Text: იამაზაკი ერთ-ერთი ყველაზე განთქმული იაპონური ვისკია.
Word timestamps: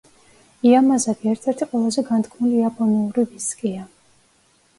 იამაზაკი 0.69 1.29
ერთ-ერთი 1.33 1.67
ყველაზე 1.73 2.05
განთქმული 2.07 2.57
იაპონური 2.63 3.27
ვისკია. 3.35 3.87